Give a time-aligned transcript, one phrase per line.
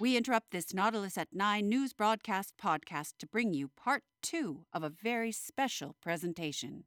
[0.00, 4.84] We interrupt this Nautilus at 9 news broadcast podcast to bring you part two of
[4.84, 6.84] a very special presentation.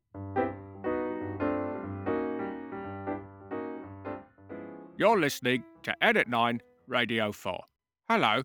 [4.97, 7.65] You're listening to N@9 Radio 4.
[8.07, 8.43] Hello,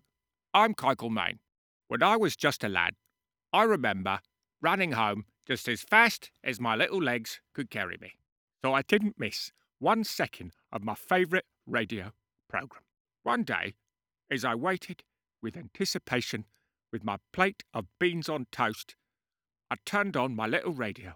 [0.53, 1.39] I'm Keichel Main.
[1.87, 2.95] When I was just a lad,
[3.53, 4.19] I remember
[4.61, 8.19] running home just as fast as my little legs could carry me.
[8.65, 12.11] So I didn't miss one second of my favourite radio
[12.49, 12.83] programme.
[13.23, 13.75] One day,
[14.29, 15.03] as I waited
[15.41, 16.45] with anticipation
[16.91, 18.95] with my plate of beans on toast,
[19.69, 21.13] I turned on my little radio,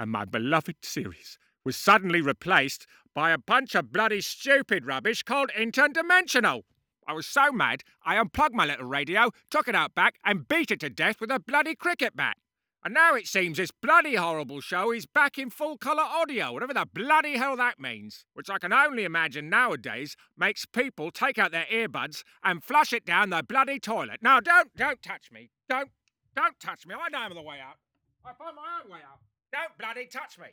[0.00, 5.50] and my beloved series was suddenly replaced by a bunch of bloody stupid rubbish called
[5.56, 6.64] Intern Dimensional.
[7.06, 10.70] I was so mad, I unplugged my little radio, took it out back, and beat
[10.70, 12.36] it to death with a bloody cricket bat.
[12.84, 16.74] And now it seems this bloody horrible show is back in full colour audio, whatever
[16.74, 18.24] the bloody hell that means.
[18.34, 23.04] Which I can only imagine nowadays makes people take out their earbuds and flush it
[23.06, 24.18] down the bloody toilet.
[24.20, 25.50] Now don't, don't touch me.
[25.68, 25.90] Don't,
[26.34, 26.94] don't touch me.
[26.94, 27.76] I know the way out.
[28.24, 29.20] I find my own way out.
[29.52, 30.48] Don't bloody touch me.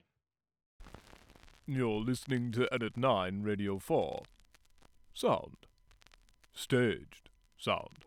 [1.66, 4.24] You're listening to N@9 Radio 4.
[5.14, 5.58] Sound.
[6.54, 8.00] Staged sound.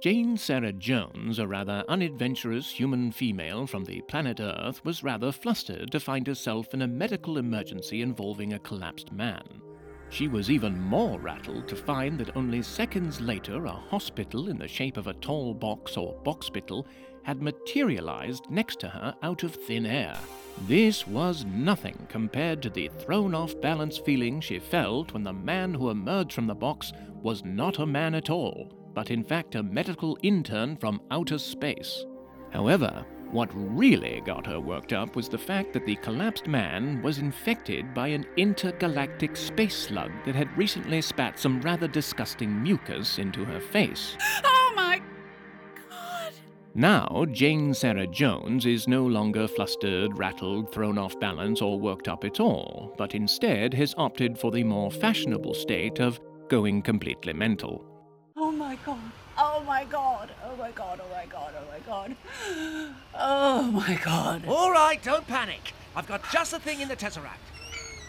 [0.00, 5.92] Jane Sarah Jones, a rather unadventurous human female from the planet Earth, was rather flustered
[5.92, 9.44] to find herself in a medical emergency involving a collapsed man.
[10.08, 14.66] She was even more rattled to find that only seconds later a hospital in the
[14.66, 16.86] shape of a tall box or boxpital
[17.22, 20.16] had materialized next to her out of thin air.
[20.66, 25.74] This was nothing compared to the thrown off balance feeling she felt when the man
[25.74, 26.90] who emerged from the box
[27.22, 32.04] was not a man at all, but in fact a medical intern from outer space.
[32.52, 37.16] However, what really got her worked up was the fact that the collapsed man was
[37.16, 43.42] infected by an intergalactic space slug that had recently spat some rather disgusting mucus into
[43.42, 44.18] her face.
[44.44, 45.00] Oh my
[45.88, 46.34] god!
[46.74, 52.24] Now, Jane Sarah Jones is no longer flustered, rattled, thrown off balance, or worked up
[52.24, 57.89] at all, but instead has opted for the more fashionable state of going completely mental.
[58.42, 59.12] Oh my god!
[59.36, 60.30] Oh my god!
[60.42, 60.98] Oh my god!
[60.98, 61.52] Oh my god!
[61.54, 62.16] Oh my god!
[63.14, 64.44] Oh my god!
[64.48, 65.74] All right, don't panic.
[65.94, 67.36] I've got just the thing in the Tesseract.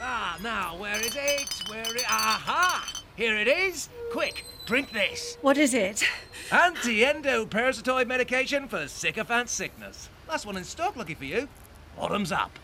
[0.02, 1.69] Ah, now, where is it?
[1.69, 2.03] Where is...
[2.08, 2.94] Aha!
[3.18, 3.90] Here it is.
[4.14, 5.38] Quick, drink this.
[5.42, 6.06] What is it?
[6.50, 10.08] Anti-endoparasitoid medication for sycophant sickness.
[10.30, 11.50] Last one in stock lucky for you.
[11.98, 12.58] Bottoms up.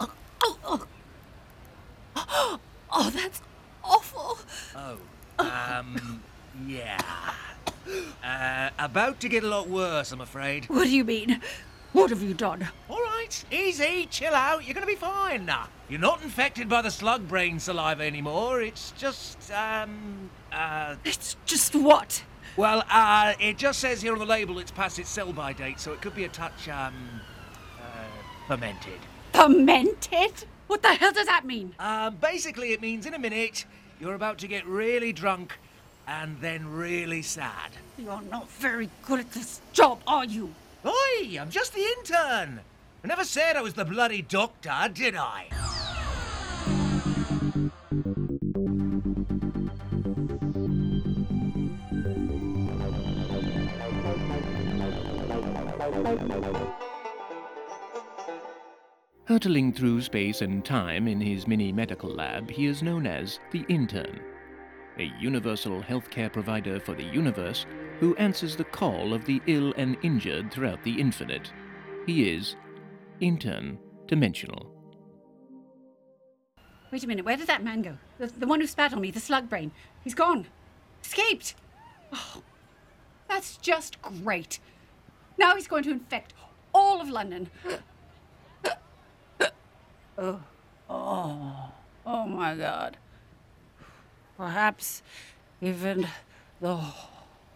[0.00, 0.10] Oh,
[0.64, 0.86] oh.
[2.90, 3.42] oh that's
[3.84, 4.38] awful.
[4.74, 4.96] Oh,
[5.38, 6.22] um,
[6.66, 6.98] yeah.
[8.24, 10.64] Uh, about to get a lot worse, I'm afraid.
[10.66, 11.40] What do you mean?
[11.92, 12.66] What have you done?
[12.88, 14.64] All right, easy, chill out.
[14.64, 15.46] You're gonna be fine.
[15.46, 18.62] Nah, you're not infected by the slug brain saliva anymore.
[18.62, 22.24] It's just, um, uh, It's just what?
[22.56, 25.92] well, uh, it just says here on the label it's past its sell-by date, so
[25.92, 26.94] it could be a touch, um,
[27.80, 27.84] uh,
[28.48, 28.98] fermented.
[29.32, 30.46] Fermented?
[30.66, 31.74] What the hell does that mean?
[31.78, 33.66] Um, basically, it means in a minute
[34.04, 35.58] you're about to get really drunk
[36.06, 37.70] and then really sad.
[37.96, 40.54] You're not very good at this job, are you?
[40.84, 42.60] Oi, I'm just the intern.
[43.02, 45.48] I never said I was the bloody doctor, did I?
[59.34, 63.64] Hurtling through space and time in his mini medical lab, he is known as the
[63.68, 64.20] Intern,
[64.96, 67.66] a universal healthcare provider for the universe
[67.98, 71.52] who answers the call of the ill and injured throughout the infinite.
[72.06, 72.54] He is
[73.18, 74.72] Intern Dimensional.
[76.92, 77.98] Wait a minute, where did that man go?
[78.18, 79.72] The, the one who spat on me, the slug brain.
[80.04, 80.46] He's gone.
[81.02, 81.56] Escaped.
[82.12, 82.44] Oh,
[83.28, 84.60] that's just great.
[85.36, 86.34] Now he's going to infect
[86.72, 87.50] all of London.
[90.18, 90.40] Oh,
[90.88, 91.72] oh,
[92.06, 92.96] oh my God.
[94.36, 95.02] Perhaps
[95.60, 96.06] even
[96.60, 96.76] the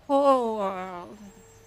[0.06, 1.19] whole world.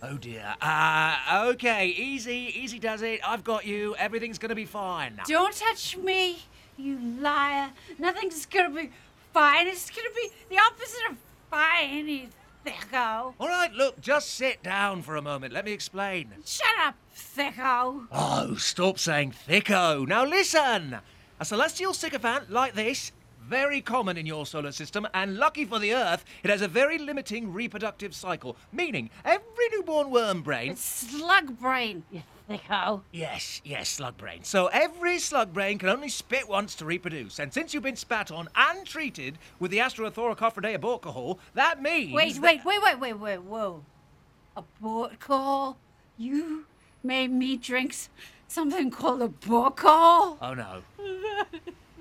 [0.04, 0.56] Oh dear.
[0.62, 3.20] Uh, okay, easy, easy does it.
[3.26, 3.96] I've got you.
[3.98, 5.20] Everything's gonna be fine.
[5.28, 6.40] Don't touch me,
[6.78, 7.70] you liar.
[8.00, 8.90] Nothing's gonna be
[9.34, 9.68] fine.
[9.68, 11.18] It's gonna be the opposite of
[11.52, 12.30] fine,
[12.66, 13.34] thicko.
[13.40, 15.54] All right, look, just sit down for a moment.
[15.54, 16.32] Let me explain.
[16.46, 18.08] Shut up, thicko.
[18.12, 20.08] Oh, stop saying thicko.
[20.08, 20.98] Now listen.
[21.40, 23.12] A celestial sycophant like this,
[23.48, 26.98] very common in your solar system, and lucky for the Earth, it has a very
[26.98, 30.76] limiting reproductive cycle, meaning every newborn worm brain.
[30.76, 33.02] Slug brain, you thicko.
[33.12, 34.44] Yes, yes, slug brain.
[34.44, 38.32] So every slug brain can only spit once to reproduce, and since you've been spat
[38.32, 42.14] on and treated with the Astrothoracophidae alcohol, that means.
[42.14, 43.84] Wait, that- wait, wait, wait, wait, wait, whoa.
[44.58, 45.76] A boat?
[46.18, 46.66] You
[47.04, 47.96] made me drink
[48.48, 49.80] something called a boat?
[49.84, 50.84] Oh no.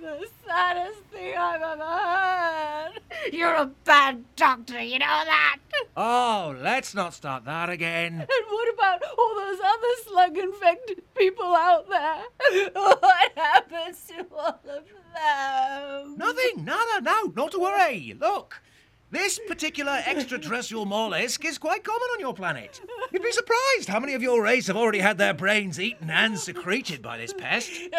[0.00, 3.00] The saddest thing I've ever heard.
[3.32, 5.58] You're a bad doctor, you know that?
[5.96, 8.14] Oh, let's not start that again.
[8.30, 12.70] And what about all those other slug infected people out there?
[12.74, 16.16] What happens to all of them?
[16.16, 16.64] Nothing.
[16.64, 17.32] No, no, no.
[17.34, 18.16] Not to worry.
[18.18, 18.62] Look.
[19.12, 22.80] This particular extraterrestrial mollusk is quite common on your planet.
[23.12, 26.38] You'd be surprised how many of your race have already had their brains eaten and
[26.38, 27.72] secreted by this pest.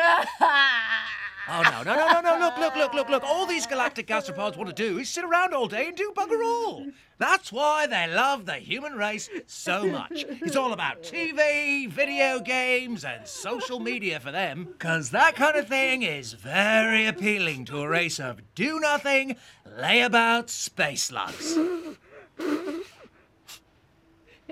[1.49, 2.45] Oh, no, no, no, no, no.
[2.45, 3.23] Look, look, look, look, look.
[3.23, 6.43] All these galactic gastropods want to do is sit around all day and do bugger
[6.43, 6.85] all.
[7.17, 10.25] That's why they love the human race so much.
[10.27, 14.69] It's all about TV, video games, and social media for them.
[14.71, 19.35] Because that kind of thing is very appealing to a race of do nothing,
[19.67, 21.57] layabout space slugs.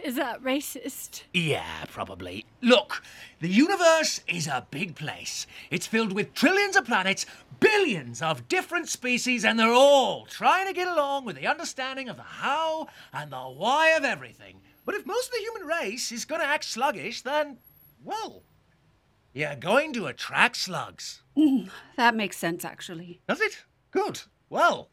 [0.03, 1.23] Is that racist?
[1.33, 2.45] Yeah, probably.
[2.61, 3.03] Look,
[3.39, 5.45] the universe is a big place.
[5.69, 7.25] It's filled with trillions of planets,
[7.59, 12.17] billions of different species, and they're all trying to get along with the understanding of
[12.17, 14.61] the how and the why of everything.
[14.85, 17.57] But if most of the human race is going to act sluggish, then,
[18.03, 18.43] well,
[19.33, 21.21] you're going to attract slugs.
[21.37, 23.21] Mm, that makes sense, actually.
[23.27, 23.63] Does it?
[23.91, 24.21] Good.
[24.49, 24.89] Well,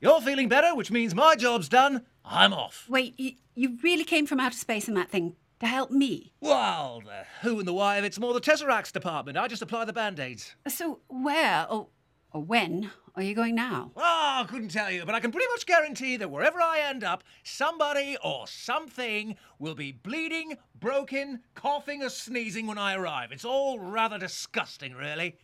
[0.00, 2.06] you're feeling better, which means my job's done.
[2.30, 2.86] I'm off.
[2.88, 6.32] Wait, you, you really came from outer space in that thing to help me?
[6.40, 9.36] Well, the who and the why of it's more the Tesseract's department.
[9.36, 10.54] I just apply the band-aids.
[10.64, 11.88] Uh, so, where or,
[12.32, 13.90] or when are you going now?
[13.96, 17.02] Oh, I couldn't tell you, but I can pretty much guarantee that wherever I end
[17.02, 23.32] up, somebody or something will be bleeding, broken, coughing, or sneezing when I arrive.
[23.32, 25.36] It's all rather disgusting, really.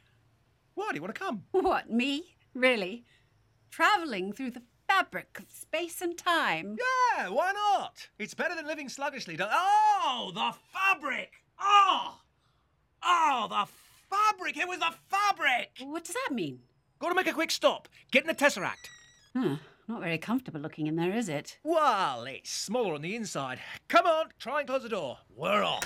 [0.75, 1.43] Why do you want to come?
[1.51, 2.37] What, me?
[2.55, 3.05] Really?
[3.71, 4.63] Traveling through the
[4.97, 6.79] fabric of space and time?
[6.79, 8.09] Yeah, why not?
[8.19, 9.37] It's better than living sluggishly.
[9.39, 11.33] Oh, the fabric!
[11.61, 12.21] Oh!
[13.03, 13.67] Oh, the
[14.11, 14.57] fabric!
[14.57, 15.73] It was the fabric!
[15.81, 16.61] What does that mean?
[16.99, 17.89] Got to make a quick stop.
[18.11, 18.89] Get in the Tesseract.
[19.37, 19.57] Huh,
[19.87, 21.59] not very comfortable looking in there, is it?
[21.63, 23.61] Well, it's smaller on the inside.
[23.89, 25.19] Come on, try and close the door.
[25.37, 25.85] We're off.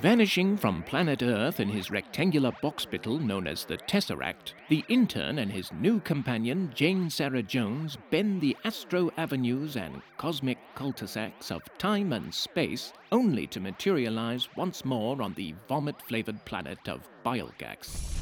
[0.00, 5.40] Vanishing from planet Earth in his rectangular box, boxpital known as the Tesseract, the intern
[5.40, 11.62] and his new companion, Jane Sarah Jones, bend the astro avenues and cosmic cul-de-sacs of
[11.78, 18.20] time and space only to materialize once more on the vomit flavored planet of Bilegax.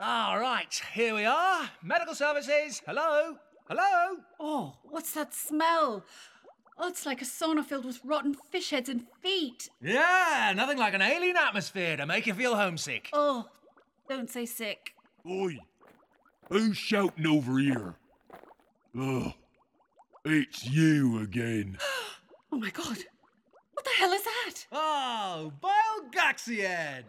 [0.00, 1.70] All right, here we are.
[1.84, 2.82] Medical services.
[2.84, 3.36] Hello?
[3.68, 4.16] Hello?
[4.40, 6.04] Oh, what's that smell?
[6.82, 9.68] Oh, it's like a sauna filled with rotten fish heads and feet.
[9.82, 13.10] Yeah, nothing like an alien atmosphere to make you feel homesick.
[13.12, 13.50] Oh,
[14.08, 14.94] don't say sick.
[15.28, 15.58] Oi!
[16.48, 17.96] Who's shouting over here?
[18.98, 19.34] Ugh.
[20.24, 21.78] It's you again.
[22.52, 22.98] Oh my god.
[23.74, 24.66] What the hell is that?
[24.72, 27.04] Oh, Bilegaxian.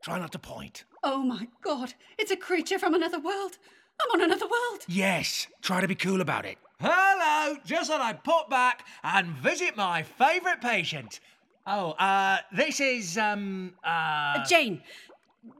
[0.00, 0.84] Try not to point.
[1.02, 1.94] Oh my god.
[2.18, 3.58] It's a creature from another world.
[4.00, 4.84] I'm on another world.
[4.86, 6.58] Yes, try to be cool about it.
[6.78, 11.20] Hello, just thought I'd pop back and visit my favourite patient.
[11.66, 14.44] Oh, uh, this is, um, uh.
[14.44, 14.82] Jane.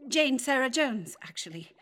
[0.09, 1.73] Jane Sarah Jones, actually.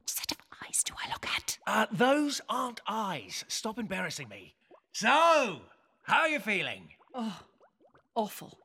[0.00, 1.58] Which set of eyes do I look at?
[1.66, 3.44] Uh, those aren't eyes.
[3.48, 4.54] Stop embarrassing me.
[4.92, 5.60] So,
[6.04, 6.88] how are you feeling?
[7.14, 7.38] Oh,
[8.14, 8.58] awful.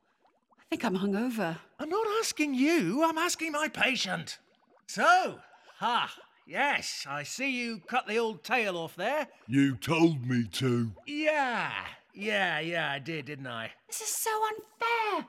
[0.58, 1.58] I think I'm hungover.
[1.78, 4.38] I'm not asking you, I'm asking my patient.
[4.86, 5.38] So,
[5.78, 6.10] ha,
[6.46, 9.28] yes, I see you cut the old tail off there.
[9.46, 10.92] You told me to.
[11.06, 11.72] Yeah,
[12.14, 13.72] yeah, yeah, I did, didn't I?
[13.86, 15.26] This is so unfair.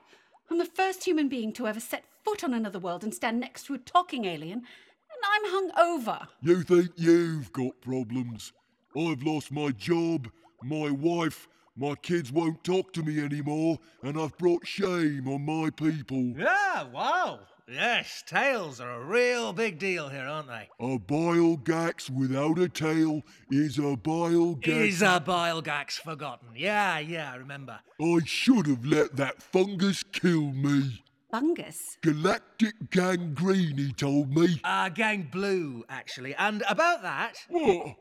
[0.50, 3.64] I'm the first human being to ever set foot on another world and stand next
[3.68, 6.28] to a talking alien, and I'm hungover.
[6.42, 8.54] You think you've got problems.
[8.96, 10.30] I've lost my job,
[10.62, 15.72] my wife, my kids won't talk to me anymore, and I've brought shame on my
[15.72, 16.34] people.
[16.38, 17.40] Yeah, wow.
[17.68, 20.68] Yes, tails are a real big deal here, aren't they?
[20.82, 24.68] A Bilegax without a tail is a Bilegax.
[24.68, 26.50] Is a Bilegax forgotten?
[26.56, 27.80] Yeah, yeah, I remember.
[28.02, 31.04] I should have let that fungus kill me.
[31.32, 31.98] Fungus.
[32.02, 34.60] Galactic gangrene, he told me.
[34.64, 36.36] Uh, gang blue, actually.
[36.36, 37.96] And about that, What?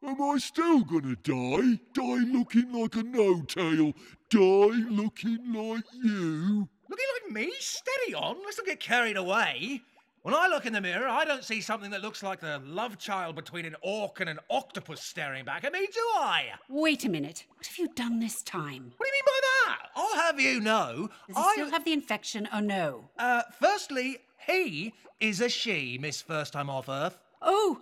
[0.00, 1.80] Am I still gonna die?
[1.92, 3.92] Die looking like a no-tail?
[4.30, 6.68] Die looking like you?
[6.88, 7.52] Looking like me?
[7.58, 8.36] Steady on.
[8.44, 9.82] Let's not get carried away.
[10.22, 12.98] When I look in the mirror, I don't see something that looks like the love
[12.98, 16.46] child between an orc and an octopus staring back at me, do I?
[16.68, 17.44] Wait a minute.
[17.56, 18.92] What have you done this time?
[18.96, 19.78] What do you mean by that?
[19.96, 21.08] I'll have you know.
[21.28, 21.52] Does he I.
[21.54, 23.10] still have the infection or no?
[23.18, 27.16] uh, firstly, he is a she, Miss First Time Off Earth.
[27.40, 27.80] Oh,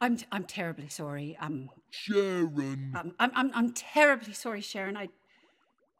[0.00, 1.36] I'm I'm terribly sorry.
[1.40, 2.92] Um, Sharon.
[2.94, 4.96] um I'm I'm I'm terribly sorry, Sharon.
[4.96, 5.08] I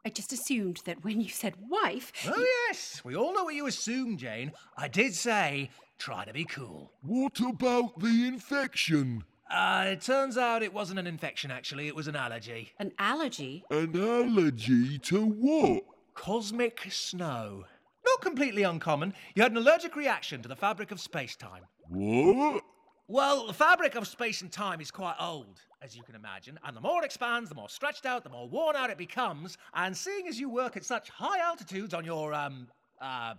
[0.04, 3.02] I just assumed that when you said wife, Oh, yes.
[3.04, 4.52] We all know what you assume, Jane.
[4.76, 6.90] I did say, try to be cool.
[7.02, 9.24] What about the infection?
[9.50, 11.86] Uh, it turns out it wasn't an infection, actually.
[11.88, 12.72] It was an allergy.
[12.78, 13.64] an allergy.
[13.70, 15.82] An allergy to what?
[16.14, 17.64] Cosmic snow.
[18.06, 19.12] Not completely uncommon.
[19.34, 21.64] You had an allergic reaction to the fabric of space time.
[21.88, 22.62] What?
[23.10, 26.76] Well, the fabric of space and time is quite old, as you can imagine, and
[26.76, 29.58] the more it expands, the more stretched out, the more worn out it becomes.
[29.74, 32.68] And seeing as you work at such high altitudes on your, um,
[33.00, 33.34] uh,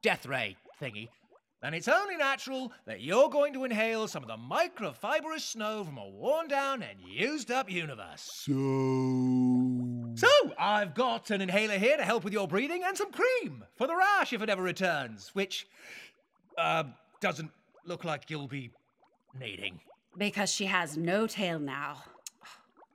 [0.00, 1.08] death ray thingy,
[1.60, 5.98] then it's only natural that you're going to inhale some of the microfibrous snow from
[5.98, 8.22] a worn down and used up universe.
[8.22, 10.14] So.
[10.14, 13.88] So, I've got an inhaler here to help with your breathing and some cream for
[13.88, 15.66] the rash if it ever returns, which,
[16.56, 16.84] uh,
[17.20, 17.50] doesn't
[17.86, 18.70] look like you'll be
[19.38, 19.80] needing.
[20.16, 22.04] Because she has no tail now.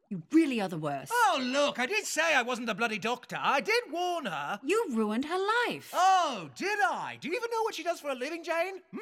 [0.09, 1.11] You really are the worst.
[1.13, 3.37] Oh, look, I did say I wasn't the bloody doctor.
[3.39, 4.59] I did warn her.
[4.63, 5.91] You ruined her life.
[5.93, 7.17] Oh, did I?
[7.21, 8.79] Do you even know what she does for a living, Jane?
[8.91, 8.99] Hmm?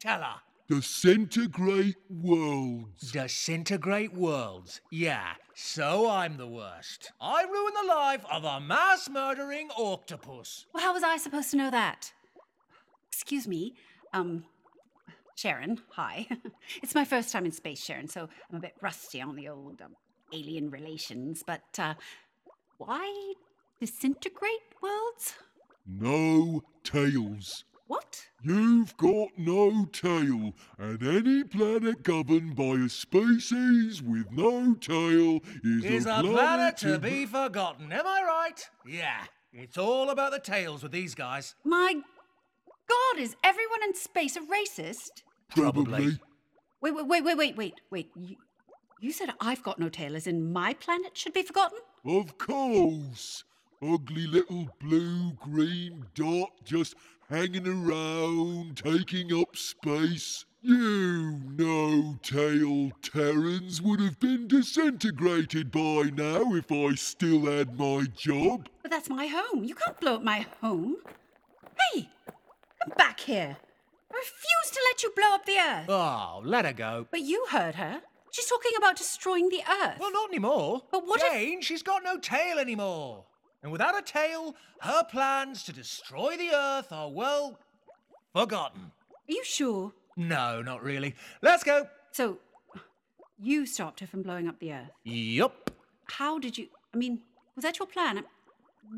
[0.00, 0.36] Tell her.
[0.66, 3.12] Disintegrate worlds.
[3.12, 4.80] Disintegrate worlds.
[4.90, 7.12] Yeah, so I'm the worst.
[7.20, 10.64] I ruined the life of a mass murdering octopus.
[10.72, 12.14] Well, how was I supposed to know that?
[13.12, 13.74] Excuse me.
[14.14, 14.44] Um,
[15.34, 16.26] Sharon, hi.
[16.82, 19.82] it's my first time in space, Sharon, so I'm a bit rusty on the old
[19.82, 19.96] um,
[20.32, 21.42] alien relations.
[21.44, 21.94] But uh,
[22.78, 23.34] why
[23.80, 25.34] disintegrate worlds?
[25.86, 27.64] No tails.
[27.86, 28.28] What?
[28.42, 35.84] You've got no tail, and any planet governed by a species with no tail is,
[35.84, 38.70] Is a a planet to to be forgotten, am I right?
[38.86, 41.54] Yeah, it's all about the tails with these guys.
[41.62, 42.00] My
[42.88, 45.22] God, is everyone in space a racist?
[45.54, 46.18] Probably.
[46.80, 48.10] Wait, wait, wait, wait, wait, wait, wait.
[48.14, 48.36] You,
[49.00, 51.78] you said I've got no tail, as in my planet should be forgotten?
[52.04, 53.44] Of course.
[53.82, 56.94] Ugly little blue green dot just
[57.28, 60.44] hanging around, taking up space.
[60.62, 68.06] You no tail Terrans would have been disintegrated by now if I still had my
[68.16, 68.68] job.
[68.80, 69.64] But that's my home.
[69.64, 70.96] You can't blow up my home.
[71.92, 72.33] Hey, come
[72.96, 73.56] back here.
[74.12, 75.88] I refuse to let you blow up the Earth.
[75.88, 77.06] Oh, let her go.
[77.10, 78.00] But you heard her.
[78.30, 79.96] She's talking about destroying the Earth.
[79.98, 80.82] Well, not anymore.
[80.90, 83.24] But what if- Jane, she's got no tail anymore.
[83.62, 87.58] And without a tail, her plans to destroy the Earth are, well,
[88.34, 88.92] forgotten.
[89.10, 89.92] Are you sure?
[90.16, 91.14] No, not really.
[91.42, 91.88] Let's go.
[92.12, 92.38] So,
[93.40, 94.90] you stopped her from blowing up the Earth.
[95.04, 95.70] Yup.
[96.06, 96.68] How did you?
[96.94, 97.20] I mean,
[97.56, 98.22] was that your plan?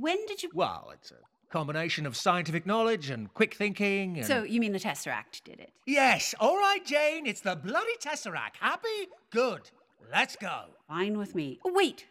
[0.00, 0.50] When did you?
[0.52, 1.16] Well, it's a
[1.50, 4.26] combination of scientific knowledge and quick thinking and.
[4.26, 5.72] So, you mean the Tesseract did it?
[5.86, 8.56] Yes, all right, Jane, it's the bloody Tesseract.
[8.60, 9.08] Happy?
[9.30, 9.70] Good.
[10.12, 10.64] Let's go.
[10.88, 11.58] Fine with me.
[11.64, 12.06] Oh, wait.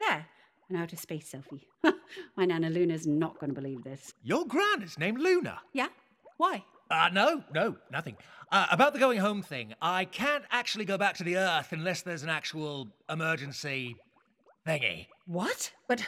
[0.00, 0.26] There.
[0.68, 1.62] An outer space selfie.
[2.36, 4.14] My Nana Luna's not going to believe this.
[4.22, 5.58] Your gran is named Luna.
[5.72, 5.88] Yeah?
[6.36, 6.64] Why?
[6.90, 8.16] Uh, no, no, nothing.
[8.52, 12.02] Uh, about the going home thing, I can't actually go back to the Earth unless
[12.02, 13.96] there's an actual emergency
[14.66, 15.06] thingy.
[15.26, 15.72] What?
[15.88, 16.04] But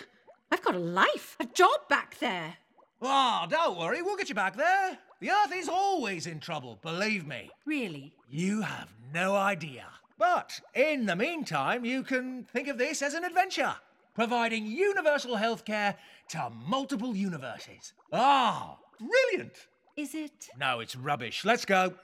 [0.53, 2.55] I've got a life, a job back there.
[3.01, 4.99] Oh, don't worry, we'll get you back there.
[5.21, 7.51] The Earth is always in trouble, believe me.
[7.65, 8.13] Really?
[8.29, 9.87] You have no idea.
[10.19, 13.75] But in the meantime, you can think of this as an adventure,
[14.15, 15.97] providing universal healthcare
[16.29, 17.95] to multiple universes.
[18.13, 19.57] Ah, brilliant.
[19.97, 20.51] Is it?
[20.59, 21.47] No, it's rubbish.
[21.47, 21.95] Let's go.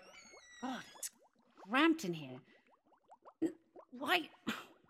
[0.62, 1.11] God, it's
[1.69, 2.38] cramped in here.
[3.90, 4.31] Why?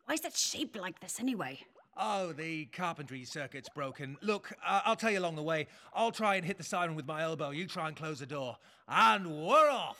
[0.05, 1.59] Why is that shaped like this anyway?
[2.01, 4.17] Oh, the carpentry circuit's broken.
[4.23, 5.67] Look, uh, I'll tell you along the way.
[5.93, 7.51] I'll try and hit the siren with my elbow.
[7.51, 8.57] You try and close the door.
[8.89, 9.97] And we're off.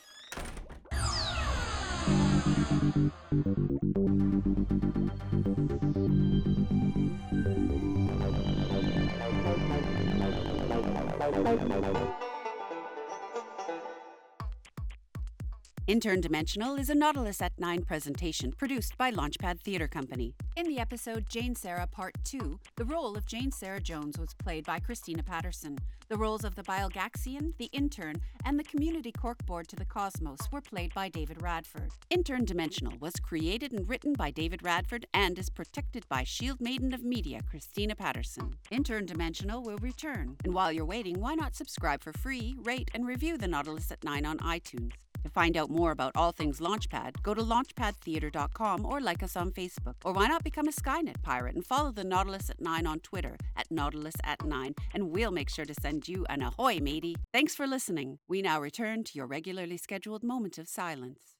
[15.89, 20.35] Intern Dimensional is a Nautilus at 9 presentation produced by Launchpad Theatre Company.
[20.55, 24.67] In the episode Jane Sarah Part 2, the role of Jane Sarah Jones was played
[24.67, 25.79] by Christina Patterson.
[26.09, 30.61] The roles of the Bilegaxian, the Intern, and the Community Corkboard to the Cosmos were
[30.61, 31.91] played by David Radford.
[32.11, 36.93] Intern Dimensional was created and written by David Radford and is protected by Shield Maiden
[36.93, 38.57] of Media, Christina Patterson.
[38.71, 40.37] Intern Dimensional will return.
[40.45, 44.05] And while you're waiting, why not subscribe for free, rate, and review The Nautilus at
[44.05, 44.93] 9 on iTunes?
[45.25, 49.51] To find out more about all things Launchpad, go to launchpadtheatre.com or like us on
[49.51, 49.95] Facebook.
[50.05, 53.37] Or why not become a Skynet pirate and follow the Nautilus at 9 on Twitter
[53.57, 57.17] at Nautilus at 9, and we'll make sure to send you an ahoy, matey.
[57.33, 58.19] Thanks for listening.
[58.29, 61.38] We now return to your regularly scheduled moment of silence.